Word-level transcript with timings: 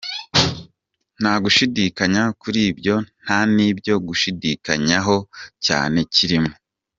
Nta 1.19 1.33
gushidikanya 1.43 2.23
kuri 2.41 2.59
ibyo 2.71 2.95
nta 3.23 3.39
n’ibyo 3.55 3.95
gushidikanyaho 4.07 5.15
cyane 5.65 5.99
kirimo. 6.15 6.51